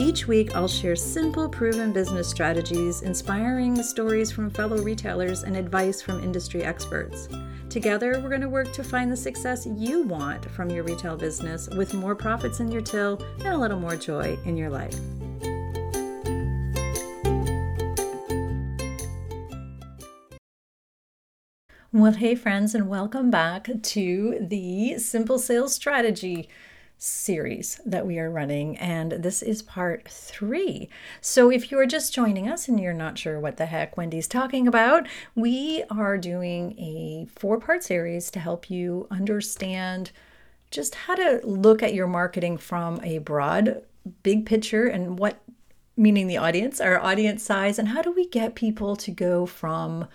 [0.00, 6.00] Each week, I'll share simple, proven business strategies, inspiring stories from fellow retailers, and advice
[6.00, 7.28] from industry experts.
[7.68, 11.68] Together, we're going to work to find the success you want from your retail business
[11.70, 14.94] with more profits in your till and a little more joy in your life.
[21.90, 26.48] Well, hey, friends, and welcome back to the Simple Sales Strategy
[26.98, 30.88] series that we are running, and this is part three.
[31.20, 34.26] So, if you are just joining us and you're not sure what the heck Wendy's
[34.26, 40.10] talking about, we are doing a four part series to help you understand
[40.70, 43.82] just how to look at your marketing from a broad,
[44.22, 45.40] big picture and what
[45.96, 50.06] meaning the audience, our audience size, and how do we get people to go from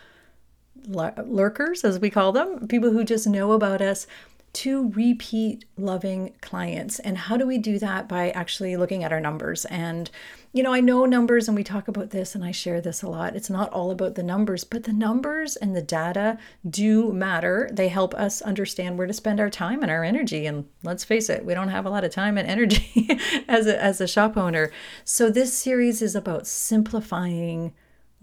[0.87, 4.07] lurkers, as we call them, people who just know about us
[4.53, 6.99] to repeat loving clients.
[6.99, 8.07] And how do we do that?
[8.07, 9.65] By actually looking at our numbers.
[9.65, 10.11] And,
[10.51, 13.09] you know, I know numbers and we talk about this and I share this a
[13.09, 13.35] lot.
[13.35, 16.37] It's not all about the numbers, but the numbers and the data
[16.69, 17.67] do matter.
[17.73, 20.45] They help us understand where to spend our time and our energy.
[20.45, 23.81] And let's face it, we don't have a lot of time and energy as, a,
[23.81, 24.71] as a shop owner.
[25.03, 27.73] So this series is about simplifying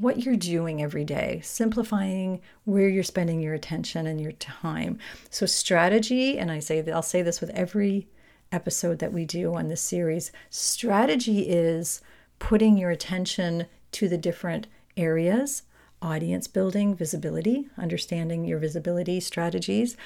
[0.00, 4.98] what you're doing every day, simplifying where you're spending your attention and your time.
[5.28, 8.08] So strategy, and I say I'll say this with every
[8.50, 12.00] episode that we do on this series, strategy is
[12.38, 15.62] putting your attention to the different areas,
[16.00, 19.96] audience building, visibility, understanding your visibility strategies,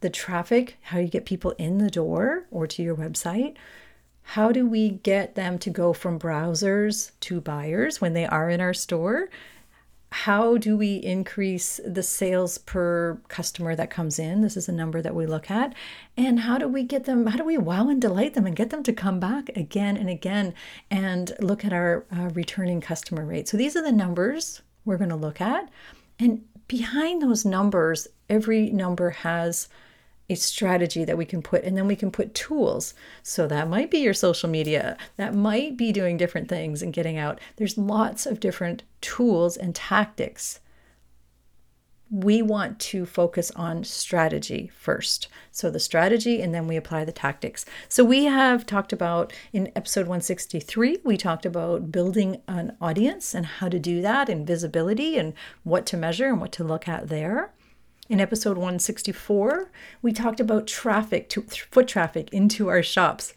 [0.00, 3.56] the traffic, how you get people in the door or to your website,
[4.22, 8.60] how do we get them to go from browsers to buyers when they are in
[8.60, 9.28] our store?
[10.12, 14.40] How do we increase the sales per customer that comes in?
[14.40, 15.74] This is a number that we look at.
[16.16, 18.70] And how do we get them, how do we wow and delight them and get
[18.70, 20.54] them to come back again and again
[20.90, 23.48] and look at our uh, returning customer rate?
[23.48, 25.68] So these are the numbers we're going to look at.
[26.18, 29.68] And behind those numbers, every number has
[30.30, 33.90] a strategy that we can put and then we can put tools so that might
[33.90, 38.24] be your social media that might be doing different things and getting out there's lots
[38.24, 40.60] of different tools and tactics
[42.10, 45.28] we want to focus on strategy first.
[45.52, 47.64] So, the strategy, and then we apply the tactics.
[47.88, 53.46] So, we have talked about in episode 163, we talked about building an audience and
[53.46, 57.08] how to do that, and visibility, and what to measure and what to look at
[57.08, 57.52] there.
[58.10, 59.70] In episode 164,
[60.02, 63.34] we talked about traffic to foot traffic into our shops.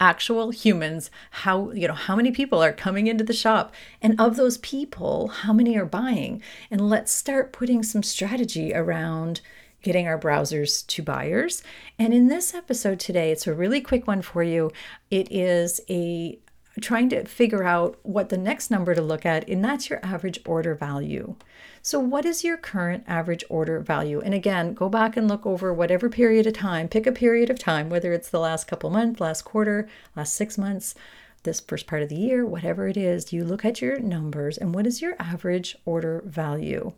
[0.00, 3.72] Actual humans how you know how many people are coming into the shop?
[4.02, 6.42] And of those people how many are buying?
[6.68, 9.40] And let's start putting some strategy around
[9.84, 11.62] getting our browsers to buyers.
[11.96, 14.72] And in this episode today it's a really quick one for you.
[15.12, 16.40] It is a
[16.80, 20.40] trying to figure out what the next number to look at, and that's your average
[20.46, 21.36] order value.
[21.82, 24.20] So, what is your current average order value?
[24.20, 27.58] And again, go back and look over whatever period of time, pick a period of
[27.58, 30.94] time, whether it's the last couple months, last quarter, last six months,
[31.42, 34.74] this first part of the year, whatever it is, you look at your numbers and
[34.74, 36.92] what is your average order value?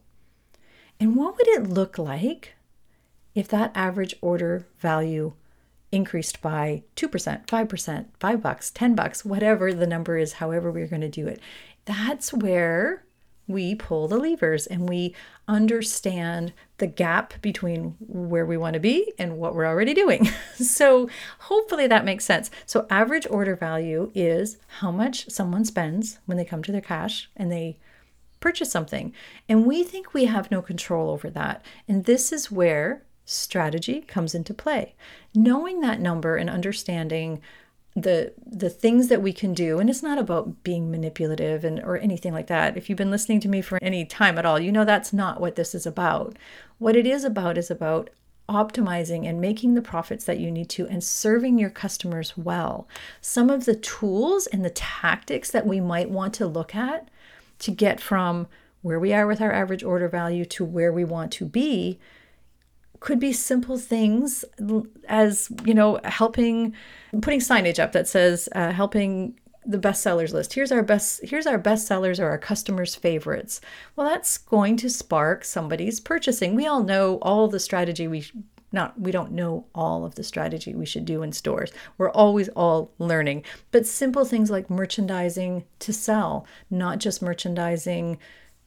[1.00, 2.54] And what would it look like
[3.34, 5.32] if that average order value
[5.94, 11.00] increased by 2%, 5%, 5 bucks, 10 bucks, whatever the number is, however we're going
[11.00, 11.40] to do it.
[11.84, 13.04] That's where
[13.46, 15.14] we pull the levers and we
[15.46, 20.28] understand the gap between where we want to be and what we're already doing.
[20.54, 21.08] so,
[21.40, 22.50] hopefully, that makes sense.
[22.66, 27.30] So, average order value is how much someone spends when they come to their cash
[27.36, 27.78] and they
[28.40, 29.12] purchase something.
[29.48, 31.64] And we think we have no control over that.
[31.86, 34.94] And this is where strategy comes into play.
[35.34, 37.40] Knowing that number and understanding
[37.96, 41.96] the the things that we can do and it's not about being manipulative and or
[41.98, 42.76] anything like that.
[42.76, 45.40] If you've been listening to me for any time at all you know that's not
[45.40, 46.36] what this is about.
[46.78, 48.10] What it is about is about
[48.48, 52.88] optimizing and making the profits that you need to and serving your customers well.
[53.20, 57.08] Some of the tools and the tactics that we might want to look at
[57.60, 58.46] to get from
[58.82, 61.98] where we are with our average order value to where we want to be
[63.04, 64.46] could be simple things
[65.08, 66.74] as you know helping
[67.20, 71.46] putting signage up that says uh, helping the best sellers list here's our best here's
[71.46, 73.60] our best sellers or our customers favorites
[73.94, 78.24] well that's going to spark somebody's purchasing we all know all the strategy we
[78.72, 81.70] not we don't know all of the strategy we should do in stores.
[81.96, 83.44] We're always all learning.
[83.70, 88.18] But simple things like merchandising to sell, not just merchandising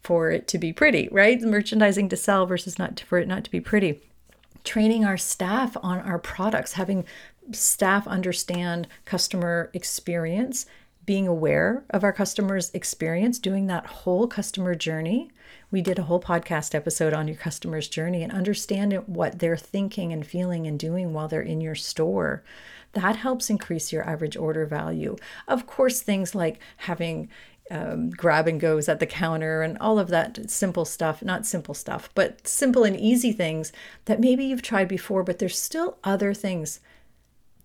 [0.04, 1.42] for it to be pretty, right?
[1.42, 4.01] Merchandising to sell versus not to, for it not to be pretty.
[4.68, 7.06] Training our staff on our products, having
[7.54, 10.66] staff understand customer experience,
[11.06, 15.31] being aware of our customers' experience, doing that whole customer journey.
[15.72, 20.12] We did a whole podcast episode on your customer's journey and understanding what they're thinking
[20.12, 22.44] and feeling and doing while they're in your store.
[22.92, 25.16] That helps increase your average order value.
[25.48, 27.30] Of course, things like having
[27.72, 31.74] um, grab and goes at the counter and all of that simple stuff, not simple
[31.74, 33.72] stuff, but simple and easy things
[34.06, 36.80] that maybe you've tried before, but there's still other things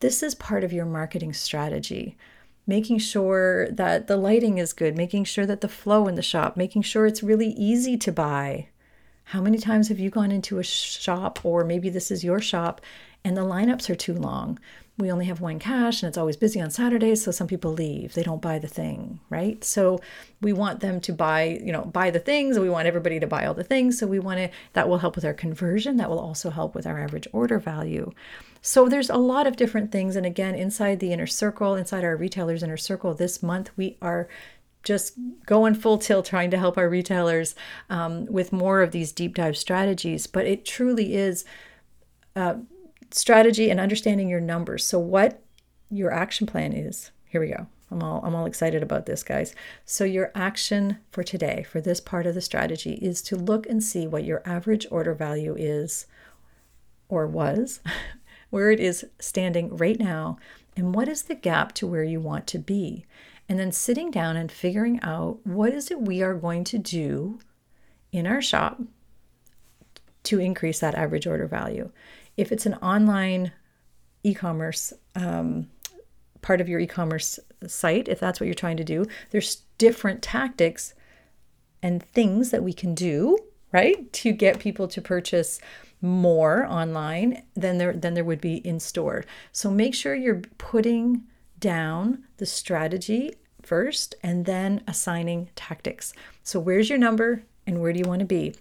[0.03, 2.17] this is part of your marketing strategy.
[2.67, 6.57] Making sure that the lighting is good, making sure that the flow in the shop,
[6.57, 8.69] making sure it's really easy to buy.
[9.27, 12.81] How many times have you gone into a shop, or maybe this is your shop,
[13.25, 14.59] and the lineups are too long?
[14.99, 18.13] we only have one cash and it's always busy on Saturdays, so some people leave.
[18.13, 19.63] They don't buy the thing, right?
[19.65, 20.01] So
[20.43, 22.59] we want them to buy, you know, buy the things.
[22.59, 23.99] We want everybody to buy all the things.
[23.99, 25.97] So we want to that will help with our conversion.
[25.97, 28.13] That will also help with our average order value.
[28.61, 30.15] So there's a lot of different things.
[30.15, 34.29] And again, inside the inner circle, inside our retailers inner circle, this month we are
[34.83, 35.15] just
[35.47, 37.55] going full tilt trying to help our retailers
[37.89, 40.27] um, with more of these deep dive strategies.
[40.27, 41.47] But it truly is.
[42.35, 42.55] Uh,
[43.15, 44.85] strategy and understanding your numbers.
[44.85, 45.43] So what
[45.91, 47.11] your action plan is.
[47.29, 47.67] Here we go.
[47.91, 49.55] I'm all I'm all excited about this, guys.
[49.85, 53.83] So your action for today, for this part of the strategy is to look and
[53.83, 56.07] see what your average order value is
[57.09, 57.81] or was,
[58.51, 60.39] where it is standing right now,
[60.75, 63.05] and what is the gap to where you want to be.
[63.49, 67.39] And then sitting down and figuring out what is it we are going to do
[68.11, 68.81] in our shop
[70.23, 71.91] to increase that average order value
[72.37, 73.53] if it's an online
[74.25, 75.69] e-commerce um,
[76.41, 80.95] part of your e-commerce site if that's what you're trying to do there's different tactics
[81.83, 83.37] and things that we can do
[83.73, 85.61] right to get people to purchase
[86.03, 89.25] more online than there than there would be in store.
[89.53, 91.23] So make sure you're putting
[91.61, 93.33] down the strategy
[93.63, 96.13] first and then assigning tactics.
[96.43, 98.55] So where's your number and where do you want to be?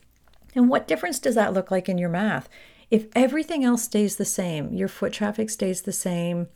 [0.54, 2.48] And what difference does that look like in your math
[2.92, 6.48] if everything else stays the same, your foot traffic stays the same,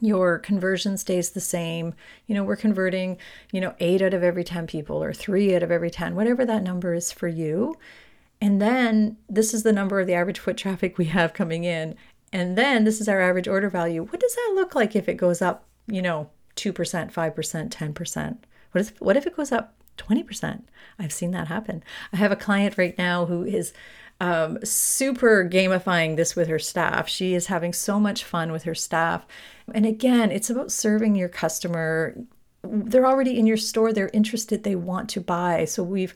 [0.00, 1.94] your conversion stays the same.
[2.26, 3.16] You know, we're converting,
[3.52, 6.44] you know, eight out of every 10 people or three out of every 10, whatever
[6.44, 7.76] that number is for you.
[8.40, 11.94] And then this is the number of the average foot traffic we have coming in.
[12.32, 14.02] And then this is our average order value.
[14.02, 18.38] What does that look like if it goes up, you know, 2%, 5%, 10%?
[18.72, 20.62] What if, what if it goes up 20%?
[20.98, 21.84] I've seen that happen.
[22.12, 23.72] I have a client right now who is
[24.22, 27.08] um, super gamifying this with her staff.
[27.08, 29.26] She is having so much fun with her staff.
[29.74, 32.14] And again, it's about serving your customer.
[32.62, 35.64] They're already in your store, they're interested, they want to buy.
[35.64, 36.14] So we've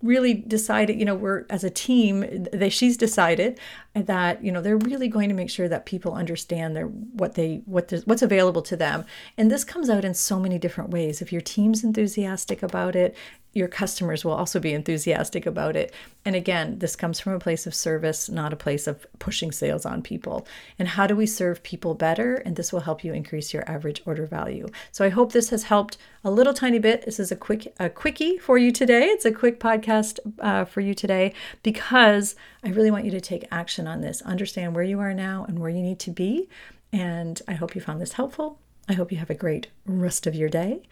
[0.00, 3.58] really decided, you know, we're as a team, they, she's decided
[4.04, 7.62] that you know they're really going to make sure that people understand their what they
[7.64, 9.04] what what's available to them
[9.38, 13.16] and this comes out in so many different ways if your team's enthusiastic about it
[13.56, 15.94] your customers will also be enthusiastic about it.
[16.26, 19.86] And again, this comes from a place of service, not a place of pushing sales
[19.86, 20.46] on people.
[20.78, 22.34] And how do we serve people better?
[22.34, 24.68] And this will help you increase your average order value.
[24.92, 27.06] So I hope this has helped a little tiny bit.
[27.06, 29.06] This is a quick a quickie for you today.
[29.06, 31.32] It's a quick podcast uh, for you today
[31.62, 34.20] because I really want you to take action on this.
[34.20, 36.50] Understand where you are now and where you need to be.
[36.92, 38.58] And I hope you found this helpful.
[38.88, 40.82] I hope you have a great rest of your day.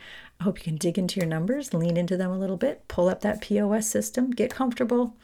[0.40, 3.08] I hope you can dig into your numbers, lean into them a little bit, pull
[3.08, 5.14] up that POS system, get comfortable,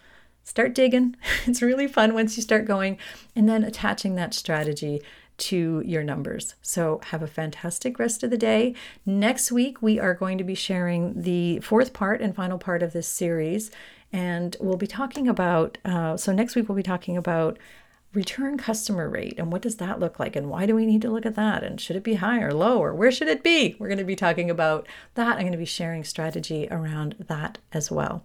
[0.45, 1.17] start digging.
[1.47, 2.99] It's really fun once you start going,
[3.35, 5.03] and then attaching that strategy
[5.39, 6.55] to your numbers.
[6.63, 8.75] So, have a fantastic rest of the day.
[9.05, 12.93] Next week, we are going to be sharing the fourth part and final part of
[12.93, 13.71] this series.
[14.13, 17.59] And we'll be talking about, uh, so next week, we'll be talking about
[18.13, 21.11] return customer rate and what does that look like and why do we need to
[21.11, 23.77] look at that and should it be high or low or where should it be?
[23.79, 25.37] We're going to be talking about that.
[25.37, 28.25] I'm going to be sharing strategy around that as well.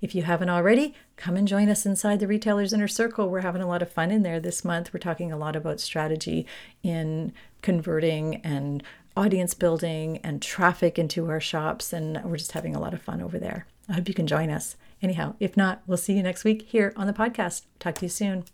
[0.00, 3.28] If you haven't already come and join us inside the retailers inner circle.
[3.28, 4.92] We're having a lot of fun in there this month.
[4.92, 6.46] We're talking a lot about strategy
[6.82, 8.82] in converting and
[9.16, 13.22] audience building and traffic into our shops and we're just having a lot of fun
[13.22, 13.66] over there.
[13.88, 14.76] I hope you can join us.
[15.02, 17.64] Anyhow if not we'll see you next week here on the podcast.
[17.78, 18.44] Talk to you soon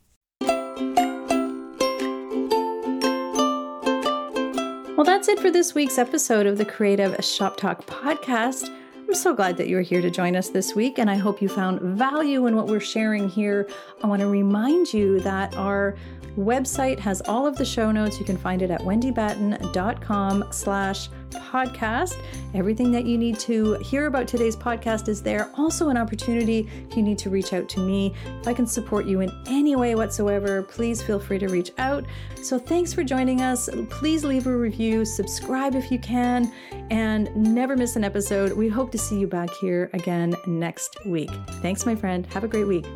[5.03, 8.69] well, that's it for this week's episode of the Creative Shop Talk podcast.
[8.95, 11.49] I'm so glad that you're here to join us this week, and I hope you
[11.49, 13.69] found value in what we're sharing here.
[14.05, 15.97] I want to remind you that our
[16.39, 18.21] website has all of the show notes.
[18.21, 22.15] You can find it at wendybatten.com slash podcast.
[22.55, 25.51] Everything that you need to hear about today's podcast is there.
[25.57, 28.15] Also, an opportunity if you need to reach out to me.
[28.41, 32.05] If I can support you in any way whatsoever, please feel free to reach out.
[32.43, 33.69] So, thanks for joining us.
[33.91, 36.53] Please leave a review, subscribe if you can,
[36.91, 38.53] and never miss an episode.
[38.53, 41.31] We hope to see you back here again next week.
[41.63, 42.27] Thanks, my friend.
[42.27, 42.87] Have a great week.